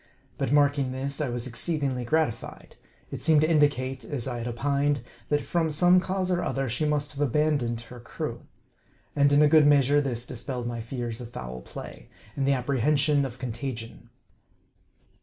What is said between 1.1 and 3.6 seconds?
I was exceedingly gratified. It seemed to